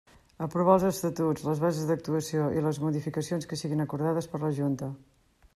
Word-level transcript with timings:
Aprovar 0.43 0.77
els 0.77 0.85
Estatus, 0.87 1.43
les 1.49 1.61
Bases 1.65 1.85
d'actuació 1.91 2.49
i 2.57 2.65
les 2.69 2.81
modificacions 2.87 3.49
que 3.53 3.63
siguin 3.63 3.87
acordades 3.89 4.33
per 4.33 4.43
la 4.47 4.55
Junta. 4.63 4.95